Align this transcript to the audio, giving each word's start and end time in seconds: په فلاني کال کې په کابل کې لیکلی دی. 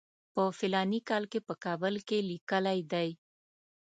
په 0.33 0.43
فلاني 0.57 0.99
کال 1.09 1.23
کې 1.31 1.39
په 1.47 1.53
کابل 1.63 1.95
کې 2.07 2.25
لیکلی 2.31 2.79
دی. 2.91 3.09